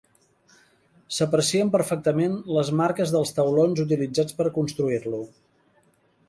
[1.17, 5.23] S'aprecien perfectament les marques dels taulons utilitzats per construir-lo.